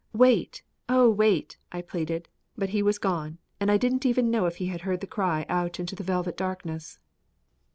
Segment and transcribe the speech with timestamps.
[0.13, 4.55] "Wait, Oh wait!" I pleaded, but he was gone and I didn't even know if
[4.55, 6.97] he heard the cry out into the velvet darkness.